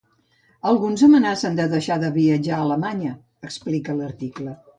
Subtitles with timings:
[0.69, 3.13] Alguns amenacen de deixar de viatjar a Alemanya,
[3.51, 4.57] explica l’article.